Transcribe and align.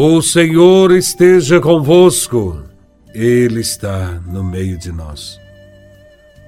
O 0.00 0.22
Senhor 0.22 0.92
esteja 0.92 1.60
convosco, 1.60 2.62
Ele 3.12 3.58
está 3.58 4.22
no 4.28 4.44
meio 4.44 4.78
de 4.78 4.92
nós. 4.92 5.40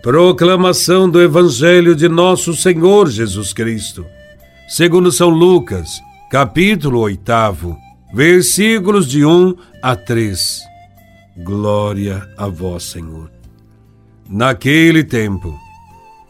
Proclamação 0.00 1.10
do 1.10 1.20
Evangelho 1.20 1.96
de 1.96 2.08
Nosso 2.08 2.54
Senhor 2.54 3.08
Jesus 3.08 3.52
Cristo, 3.52 4.06
segundo 4.68 5.10
São 5.10 5.30
Lucas, 5.30 6.00
capítulo 6.30 7.00
8, 7.00 7.76
versículos 8.14 9.08
de 9.08 9.24
1 9.24 9.56
a 9.82 9.96
3. 9.96 10.60
Glória 11.38 12.22
a 12.38 12.46
Vós, 12.46 12.84
Senhor. 12.84 13.32
Naquele 14.28 15.02
tempo, 15.02 15.58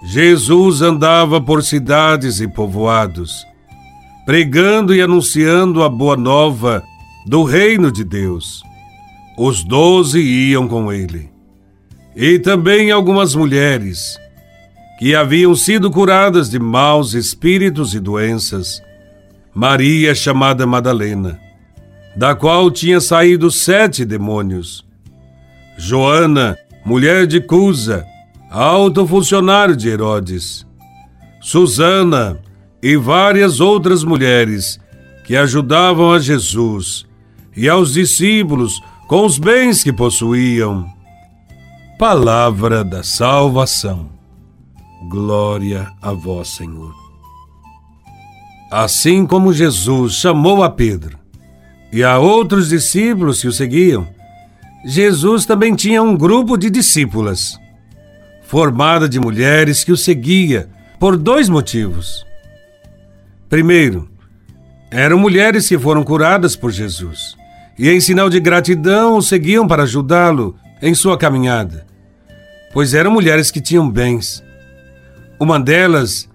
Jesus 0.05 0.80
andava 0.80 1.39
por 1.39 1.62
cidades 1.62 2.41
e 2.41 2.48
povoados, 2.48 3.46
pregando 4.24 4.95
e 4.95 5.02
anunciando 5.02 5.82
a 5.82 5.88
boa 5.91 6.16
nova 6.16 6.82
do 7.27 7.45
reino 7.45 7.92
de 7.92 8.05
Deus. 8.05 8.62
Os 9.37 9.62
doze 9.65 10.20
iam 10.20 10.66
com 10.66 10.92
ele. 10.92 11.30
E 12.15 12.38
também 12.38 12.91
algumas 12.91 13.34
mulheres 13.34 14.19
que 14.98 15.15
haviam 15.15 15.55
sido 15.55 15.91
curadas 15.91 16.51
de 16.51 16.59
maus 16.59 17.15
espíritos 17.15 17.95
e 17.95 18.01
doenças. 18.01 18.83
Maria, 19.55 20.15
chamada 20.15 20.66
Madalena, 20.66 21.41
da 22.15 22.34
qual 22.34 22.70
tinha 22.70 23.01
saído 23.01 23.51
sete 23.51 24.05
demônios. 24.05 24.84
Joana, 25.79 26.57
mulher 26.84 27.27
de 27.27 27.41
Cusa, 27.41 28.05
alto 28.51 29.07
funcionário 29.07 29.77
de 29.77 29.88
Herodes. 29.88 30.66
Susana 31.41 32.38
e 32.82 32.96
várias 32.96 33.60
outras 33.60 34.05
mulheres 34.05 34.79
que 35.24 35.37
ajudavam 35.37 36.12
a 36.12 36.18
Jesus 36.18 37.10
e 37.56 37.68
aos 37.68 37.95
discípulos 37.95 38.80
com 39.10 39.26
os 39.26 39.38
bens 39.38 39.82
que 39.82 39.93
possuíam. 39.93 40.88
Palavra 41.98 42.84
da 42.84 43.02
salvação. 43.02 44.09
Glória 45.09 45.90
a 46.01 46.12
vós, 46.12 46.48
Senhor. 46.48 46.95
Assim 48.70 49.26
como 49.26 49.52
Jesus 49.52 50.15
chamou 50.15 50.62
a 50.62 50.70
Pedro 50.70 51.18
e 51.92 52.04
a 52.04 52.18
outros 52.18 52.68
discípulos 52.68 53.40
que 53.40 53.48
o 53.48 53.52
seguiam, 53.52 54.07
Jesus 54.85 55.45
também 55.45 55.74
tinha 55.74 56.02
um 56.02 56.16
grupo 56.16 56.57
de 56.57 56.70
discípulas, 56.70 57.59
formada 58.45 59.09
de 59.09 59.18
mulheres 59.18 59.82
que 59.82 59.90
o 59.90 59.96
seguia 59.96 60.70
por 61.01 61.16
dois 61.16 61.48
motivos. 61.48 62.24
Primeiro, 63.48 64.09
eram 64.88 65.19
mulheres 65.19 65.69
que 65.69 65.78
foram 65.78 66.04
curadas 66.04 66.54
por 66.54 66.70
Jesus 66.70 67.40
e, 67.81 67.88
em 67.88 67.98
sinal 67.98 68.28
de 68.28 68.38
gratidão, 68.38 69.16
o 69.16 69.22
seguiam 69.22 69.66
para 69.66 69.84
ajudá-lo 69.84 70.54
em 70.82 70.94
sua 70.94 71.16
caminhada, 71.16 71.86
pois 72.75 72.92
eram 72.92 73.10
mulheres 73.10 73.50
que 73.50 73.59
tinham 73.59 73.88
bens. 73.88 74.44
Uma 75.41 75.59
delas 75.59 76.28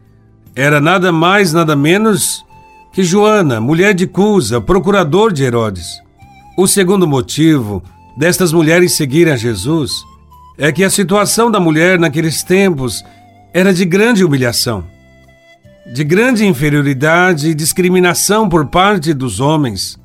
era 0.56 0.82
nada 0.82 1.12
mais, 1.12 1.54
nada 1.54 1.76
menos 1.76 2.44
que 2.92 3.04
Joana, 3.04 3.62
mulher 3.62 3.94
de 3.94 4.08
Cusa, 4.08 4.60
procurador 4.60 5.32
de 5.32 5.44
Herodes. 5.44 6.02
O 6.58 6.66
segundo 6.66 7.08
motivo 7.08 7.84
destas 8.18 8.52
mulheres 8.52 8.94
seguirem 8.94 9.34
a 9.34 9.38
Jesus 9.38 9.92
é 10.58 10.72
que 10.72 10.84
a 10.84 10.90
situação 10.90 11.52
da 11.52 11.60
mulher 11.60 12.00
naqueles 12.00 12.42
tempos 12.42 13.04
era 13.54 13.72
de 13.72 13.86
grande 13.86 14.26
humilhação 14.26 14.84
de 15.86 16.04
grande 16.04 16.46
inferioridade 16.46 17.50
e 17.50 17.54
discriminação 17.54 18.50
por 18.50 18.66
parte 18.66 19.14
dos 19.14 19.40
homens, 19.40 20.00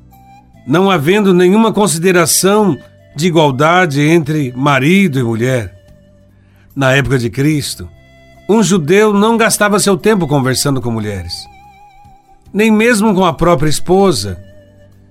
não 0.65 0.89
havendo 0.89 1.33
nenhuma 1.33 1.73
consideração 1.73 2.77
de 3.15 3.27
igualdade 3.27 4.01
entre 4.01 4.53
marido 4.55 5.19
e 5.19 5.23
mulher. 5.23 5.75
Na 6.75 6.93
época 6.93 7.17
de 7.17 7.29
Cristo, 7.29 7.89
um 8.47 8.61
judeu 8.63 9.13
não 9.13 9.37
gastava 9.37 9.79
seu 9.79 9.97
tempo 9.97 10.27
conversando 10.27 10.81
com 10.81 10.91
mulheres, 10.91 11.33
nem 12.53 12.71
mesmo 12.71 13.13
com 13.13 13.25
a 13.25 13.33
própria 13.33 13.69
esposa, 13.69 14.41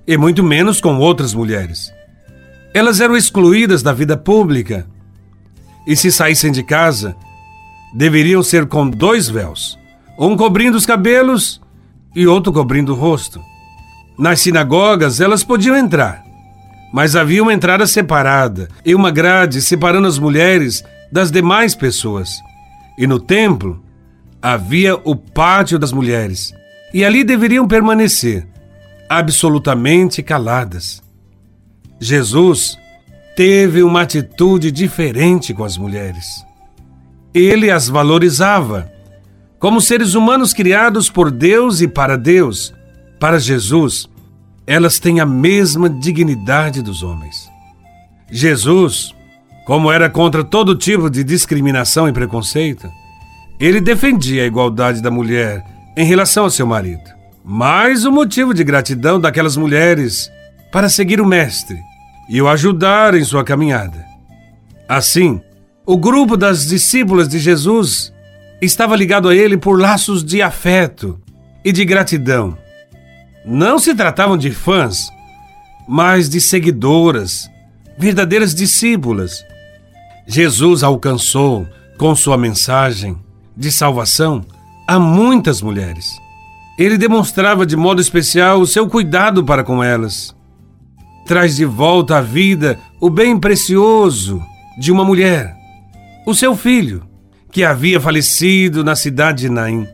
e 0.06 0.16
muito 0.16 0.42
menos 0.42 0.80
com 0.80 0.98
outras 0.98 1.34
mulheres. 1.34 1.92
Elas 2.72 3.00
eram 3.00 3.16
excluídas 3.16 3.82
da 3.82 3.92
vida 3.92 4.16
pública 4.16 4.86
e, 5.86 5.96
se 5.96 6.10
saíssem 6.10 6.52
de 6.52 6.62
casa, 6.62 7.16
deveriam 7.92 8.42
ser 8.42 8.66
com 8.66 8.88
dois 8.88 9.28
véus 9.28 9.78
um 10.18 10.36
cobrindo 10.36 10.76
os 10.76 10.84
cabelos 10.84 11.60
e 12.14 12.26
outro 12.26 12.52
cobrindo 12.52 12.92
o 12.92 12.96
rosto. 12.96 13.40
Nas 14.20 14.40
sinagogas 14.42 15.18
elas 15.18 15.42
podiam 15.42 15.74
entrar, 15.74 16.22
mas 16.92 17.16
havia 17.16 17.42
uma 17.42 17.54
entrada 17.54 17.86
separada 17.86 18.68
e 18.84 18.94
uma 18.94 19.10
grade 19.10 19.62
separando 19.62 20.06
as 20.06 20.18
mulheres 20.18 20.84
das 21.10 21.30
demais 21.30 21.74
pessoas. 21.74 22.38
E 22.98 23.06
no 23.06 23.18
templo 23.18 23.82
havia 24.42 24.94
o 24.94 25.16
pátio 25.16 25.78
das 25.78 25.90
mulheres, 25.90 26.52
e 26.92 27.02
ali 27.02 27.24
deveriam 27.24 27.66
permanecer, 27.66 28.46
absolutamente 29.08 30.22
caladas. 30.22 31.02
Jesus 31.98 32.76
teve 33.34 33.82
uma 33.82 34.02
atitude 34.02 34.70
diferente 34.70 35.54
com 35.54 35.64
as 35.64 35.78
mulheres. 35.78 36.44
Ele 37.32 37.70
as 37.70 37.88
valorizava 37.88 38.92
como 39.58 39.80
seres 39.80 40.12
humanos 40.12 40.52
criados 40.52 41.08
por 41.08 41.30
Deus 41.30 41.80
e 41.80 41.88
para 41.88 42.18
Deus, 42.18 42.74
para 43.20 43.38
Jesus, 43.38 44.08
elas 44.66 44.98
têm 44.98 45.20
a 45.20 45.26
mesma 45.26 45.90
dignidade 45.90 46.80
dos 46.80 47.02
homens. 47.02 47.50
Jesus, 48.30 49.14
como 49.66 49.92
era 49.92 50.08
contra 50.08 50.42
todo 50.42 50.74
tipo 50.74 51.10
de 51.10 51.22
discriminação 51.22 52.08
e 52.08 52.12
preconceito, 52.12 52.90
ele 53.60 53.78
defendia 53.78 54.42
a 54.42 54.46
igualdade 54.46 55.02
da 55.02 55.10
mulher 55.10 55.62
em 55.94 56.04
relação 56.04 56.44
ao 56.44 56.50
seu 56.50 56.66
marido. 56.66 57.10
Mais 57.44 58.06
um 58.06 58.10
motivo 58.10 58.54
de 58.54 58.64
gratidão 58.64 59.20
daquelas 59.20 59.54
mulheres 59.54 60.30
para 60.72 60.88
seguir 60.88 61.20
o 61.20 61.26
Mestre 61.26 61.78
e 62.30 62.40
o 62.40 62.48
ajudar 62.48 63.14
em 63.14 63.24
sua 63.24 63.44
caminhada. 63.44 64.02
Assim, 64.88 65.42
o 65.84 65.98
grupo 65.98 66.38
das 66.38 66.66
discípulas 66.66 67.28
de 67.28 67.38
Jesus 67.38 68.12
estava 68.62 68.96
ligado 68.96 69.28
a 69.28 69.36
ele 69.36 69.58
por 69.58 69.78
laços 69.78 70.24
de 70.24 70.40
afeto 70.40 71.20
e 71.62 71.70
de 71.70 71.84
gratidão. 71.84 72.56
Não 73.44 73.78
se 73.78 73.94
tratavam 73.94 74.36
de 74.36 74.50
fãs, 74.50 75.10
mas 75.88 76.28
de 76.28 76.40
seguidoras, 76.40 77.50
verdadeiras 77.98 78.54
discípulas. 78.54 79.44
Jesus 80.26 80.82
alcançou, 80.82 81.66
com 81.98 82.14
sua 82.14 82.36
mensagem 82.36 83.18
de 83.56 83.70
salvação, 83.72 84.44
a 84.86 84.98
muitas 84.98 85.60
mulheres. 85.60 86.18
Ele 86.78 86.96
demonstrava 86.96 87.66
de 87.66 87.76
modo 87.76 88.00
especial 88.00 88.60
o 88.60 88.66
seu 88.66 88.88
cuidado 88.88 89.44
para 89.44 89.62
com 89.62 89.82
elas. 89.84 90.34
Traz 91.26 91.56
de 91.56 91.64
volta 91.64 92.16
à 92.16 92.20
vida 92.20 92.78
o 93.00 93.10
bem 93.10 93.38
precioso 93.38 94.42
de 94.78 94.90
uma 94.90 95.04
mulher, 95.04 95.54
o 96.26 96.34
seu 96.34 96.56
filho 96.56 97.02
que 97.52 97.64
havia 97.64 98.00
falecido 98.00 98.82
na 98.84 98.94
cidade 98.96 99.42
de 99.42 99.48
Naim. 99.48 99.86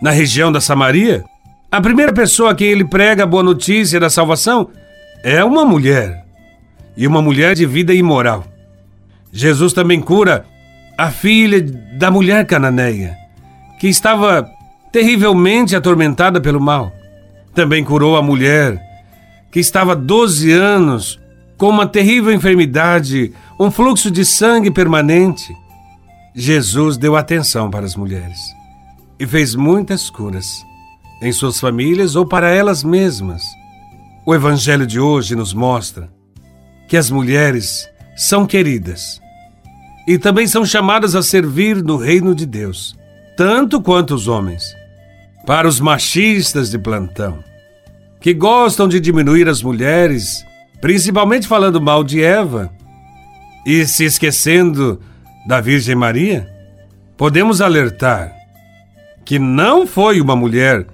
Na 0.00 0.10
região 0.10 0.50
da 0.50 0.60
Samaria, 0.60 1.24
a 1.70 1.80
primeira 1.80 2.12
pessoa 2.12 2.52
a 2.52 2.54
quem 2.54 2.68
ele 2.68 2.84
prega 2.84 3.24
a 3.24 3.26
boa 3.26 3.42
notícia 3.42 4.00
da 4.00 4.08
salvação 4.08 4.70
é 5.22 5.44
uma 5.44 5.64
mulher, 5.64 6.24
e 6.98 7.06
uma 7.06 7.22
mulher 7.22 7.54
de 7.54 7.64
vida 7.64 7.94
imoral. 7.94 8.44
Jesus 9.32 9.72
também 9.72 10.00
cura 10.00 10.44
a 10.98 11.12
filha 11.12 11.62
da 11.96 12.10
mulher 12.10 12.44
cananeia, 12.44 13.16
que 13.78 13.86
estava 13.86 14.48
terrivelmente 14.90 15.76
atormentada 15.76 16.40
pelo 16.40 16.60
mal. 16.60 16.92
Também 17.54 17.84
curou 17.84 18.16
a 18.16 18.22
mulher 18.22 18.80
que 19.52 19.60
estava 19.60 19.94
12 19.94 20.50
anos 20.50 21.20
com 21.56 21.68
uma 21.68 21.86
terrível 21.86 22.32
enfermidade, 22.32 23.32
um 23.60 23.70
fluxo 23.70 24.10
de 24.10 24.24
sangue 24.24 24.70
permanente. 24.70 25.54
Jesus 26.34 26.96
deu 26.96 27.14
atenção 27.14 27.70
para 27.70 27.86
as 27.86 27.94
mulheres 27.94 28.38
e 29.20 29.26
fez 29.26 29.54
muitas 29.54 30.10
curas, 30.10 30.64
em 31.20 31.32
suas 31.32 31.58
famílias 31.58 32.16
ou 32.16 32.26
para 32.26 32.50
elas 32.50 32.82
mesmas. 32.82 33.42
O 34.26 34.34
Evangelho 34.34 34.86
de 34.86 35.00
hoje 35.00 35.34
nos 35.34 35.52
mostra 35.52 36.08
que 36.88 36.96
as 36.96 37.10
mulheres 37.10 37.88
são 38.16 38.46
queridas 38.46 39.20
e 40.06 40.18
também 40.18 40.46
são 40.46 40.64
chamadas 40.64 41.14
a 41.14 41.22
servir 41.22 41.82
no 41.82 41.96
reino 41.96 42.34
de 42.34 42.46
Deus, 42.46 42.96
tanto 43.36 43.80
quanto 43.80 44.14
os 44.14 44.26
homens. 44.26 44.64
Para 45.46 45.68
os 45.68 45.80
machistas 45.80 46.70
de 46.70 46.78
plantão, 46.78 47.42
que 48.20 48.34
gostam 48.34 48.88
de 48.88 49.00
diminuir 49.00 49.48
as 49.48 49.62
mulheres, 49.62 50.44
principalmente 50.80 51.46
falando 51.46 51.80
mal 51.80 52.02
de 52.02 52.22
Eva, 52.22 52.70
e 53.64 53.86
se 53.86 54.04
esquecendo 54.04 55.00
da 55.46 55.60
Virgem 55.60 55.94
Maria, 55.94 56.48
podemos 57.16 57.60
alertar 57.60 58.32
que 59.24 59.38
não 59.38 59.86
foi 59.86 60.20
uma 60.20 60.34
mulher 60.34 60.86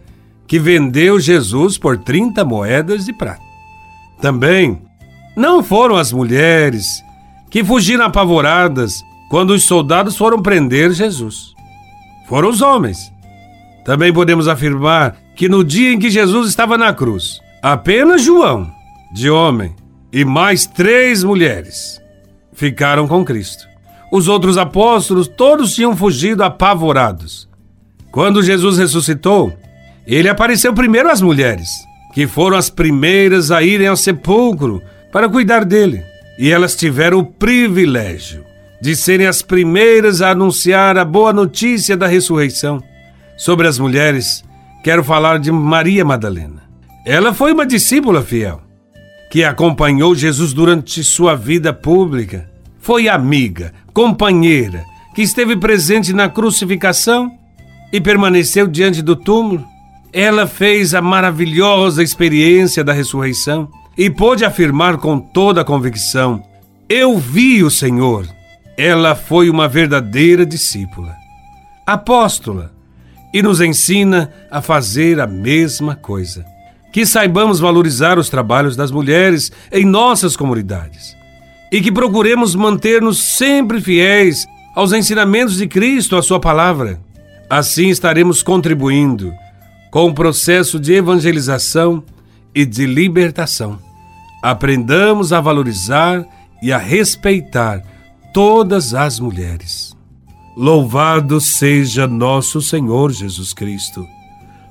que 0.46 0.58
vendeu 0.58 1.18
Jesus 1.18 1.78
por 1.78 1.98
30 1.98 2.44
moedas 2.44 3.04
de 3.04 3.12
prata. 3.12 3.42
Também 4.20 4.82
não 5.36 5.62
foram 5.62 5.96
as 5.96 6.12
mulheres 6.12 7.02
que 7.50 7.64
fugiram 7.64 8.04
apavoradas 8.04 9.02
quando 9.30 9.50
os 9.50 9.64
soldados 9.64 10.16
foram 10.16 10.40
prender 10.40 10.92
Jesus. 10.92 11.54
Foram 12.28 12.50
os 12.50 12.62
homens. 12.62 13.12
Também 13.84 14.12
podemos 14.12 14.48
afirmar 14.48 15.16
que 15.36 15.48
no 15.48 15.64
dia 15.64 15.92
em 15.92 15.98
que 15.98 16.10
Jesus 16.10 16.48
estava 16.48 16.78
na 16.78 16.92
cruz, 16.92 17.40
apenas 17.62 18.22
João, 18.22 18.70
de 19.12 19.28
homem, 19.28 19.74
e 20.12 20.24
mais 20.24 20.64
três 20.66 21.24
mulheres 21.24 22.00
ficaram 22.52 23.08
com 23.08 23.24
Cristo. 23.24 23.66
Os 24.12 24.28
outros 24.28 24.56
apóstolos 24.56 25.26
todos 25.26 25.74
tinham 25.74 25.96
fugido 25.96 26.44
apavorados. 26.44 27.48
Quando 28.12 28.42
Jesus 28.42 28.78
ressuscitou, 28.78 29.52
ele 30.06 30.28
apareceu 30.28 30.72
primeiro 30.74 31.10
às 31.10 31.20
mulheres, 31.20 31.68
que 32.12 32.26
foram 32.26 32.56
as 32.56 32.68
primeiras 32.68 33.50
a 33.50 33.62
irem 33.62 33.86
ao 33.86 33.96
sepulcro 33.96 34.82
para 35.10 35.28
cuidar 35.28 35.64
dele. 35.64 36.02
E 36.38 36.50
elas 36.50 36.74
tiveram 36.74 37.18
o 37.18 37.24
privilégio 37.24 38.44
de 38.80 38.94
serem 38.94 39.26
as 39.26 39.40
primeiras 39.40 40.20
a 40.20 40.30
anunciar 40.30 40.98
a 40.98 41.04
boa 41.06 41.32
notícia 41.32 41.96
da 41.96 42.06
ressurreição. 42.06 42.82
Sobre 43.36 43.66
as 43.66 43.78
mulheres, 43.78 44.44
quero 44.82 45.02
falar 45.02 45.38
de 45.38 45.50
Maria 45.50 46.04
Madalena. 46.04 46.62
Ela 47.06 47.32
foi 47.32 47.52
uma 47.52 47.64
discípula 47.64 48.22
fiel, 48.22 48.60
que 49.30 49.42
acompanhou 49.42 50.14
Jesus 50.14 50.52
durante 50.52 51.02
sua 51.02 51.34
vida 51.34 51.72
pública. 51.72 52.48
Foi 52.78 53.08
amiga, 53.08 53.72
companheira, 53.92 54.84
que 55.14 55.22
esteve 55.22 55.56
presente 55.56 56.12
na 56.12 56.28
crucificação 56.28 57.30
e 57.92 58.00
permaneceu 58.00 58.66
diante 58.66 59.00
do 59.00 59.16
túmulo. 59.16 59.64
Ela 60.16 60.46
fez 60.46 60.94
a 60.94 61.02
maravilhosa 61.02 62.00
experiência 62.00 62.84
da 62.84 62.92
ressurreição 62.92 63.68
e 63.98 64.08
pôde 64.08 64.44
afirmar 64.44 64.96
com 64.98 65.18
toda 65.18 65.62
a 65.62 65.64
convicção: 65.64 66.40
Eu 66.88 67.18
vi 67.18 67.64
o 67.64 67.70
Senhor. 67.70 68.24
Ela 68.78 69.16
foi 69.16 69.50
uma 69.50 69.66
verdadeira 69.66 70.46
discípula, 70.46 71.16
apóstola, 71.84 72.72
e 73.32 73.42
nos 73.42 73.60
ensina 73.60 74.32
a 74.52 74.62
fazer 74.62 75.18
a 75.18 75.26
mesma 75.26 75.96
coisa. 75.96 76.44
Que 76.92 77.04
saibamos 77.04 77.58
valorizar 77.58 78.16
os 78.16 78.28
trabalhos 78.28 78.76
das 78.76 78.92
mulheres 78.92 79.50
em 79.72 79.84
nossas 79.84 80.36
comunidades 80.36 81.16
e 81.72 81.80
que 81.80 81.90
procuremos 81.90 82.54
manter-nos 82.54 83.20
sempre 83.36 83.80
fiéis 83.80 84.46
aos 84.76 84.92
ensinamentos 84.92 85.56
de 85.56 85.66
Cristo, 85.66 86.16
a 86.16 86.22
Sua 86.22 86.38
palavra. 86.38 87.00
Assim 87.50 87.88
estaremos 87.88 88.44
contribuindo 88.44 89.32
com 89.94 90.06
o 90.06 90.12
processo 90.12 90.80
de 90.80 90.92
evangelização 90.92 92.02
e 92.52 92.66
de 92.66 92.84
libertação. 92.84 93.78
Aprendamos 94.42 95.32
a 95.32 95.40
valorizar 95.40 96.26
e 96.60 96.72
a 96.72 96.78
respeitar 96.78 97.80
todas 98.32 98.92
as 98.92 99.20
mulheres. 99.20 99.96
Louvado 100.56 101.40
seja 101.40 102.08
nosso 102.08 102.60
Senhor 102.60 103.12
Jesus 103.12 103.54
Cristo, 103.54 104.04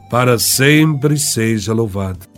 para 0.10 0.38
sempre 0.38 1.18
seja 1.18 1.72
louvado. 1.72 2.32